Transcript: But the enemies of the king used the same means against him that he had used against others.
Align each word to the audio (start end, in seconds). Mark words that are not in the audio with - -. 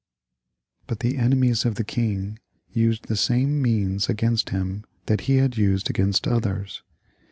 But 0.87 1.01
the 1.01 1.17
enemies 1.17 1.63
of 1.63 1.75
the 1.75 1.83
king 1.83 2.39
used 2.73 3.07
the 3.07 3.15
same 3.15 3.61
means 3.61 4.09
against 4.09 4.49
him 4.49 4.83
that 5.05 5.21
he 5.29 5.35
had 5.35 5.57
used 5.57 5.91
against 5.91 6.27
others. 6.27 6.81